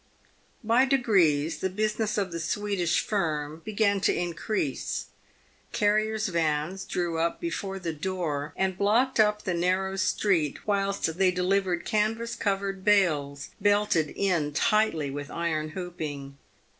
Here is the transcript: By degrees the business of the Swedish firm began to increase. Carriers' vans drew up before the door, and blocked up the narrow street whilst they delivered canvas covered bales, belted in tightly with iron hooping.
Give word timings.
By 0.63 0.85
degrees 0.85 1.59
the 1.59 1.69
business 1.69 2.17
of 2.17 2.31
the 2.31 2.39
Swedish 2.39 3.01
firm 3.01 3.61
began 3.63 4.01
to 4.01 4.11
increase. 4.15 5.05
Carriers' 5.73 6.29
vans 6.29 6.85
drew 6.85 7.19
up 7.19 7.39
before 7.39 7.77
the 7.77 7.93
door, 7.93 8.51
and 8.57 8.79
blocked 8.79 9.19
up 9.19 9.43
the 9.43 9.53
narrow 9.53 9.97
street 9.97 10.65
whilst 10.65 11.19
they 11.19 11.29
delivered 11.29 11.85
canvas 11.85 12.35
covered 12.35 12.83
bales, 12.83 13.49
belted 13.61 14.09
in 14.15 14.53
tightly 14.53 15.11
with 15.11 15.29
iron 15.29 15.69
hooping. 15.69 16.35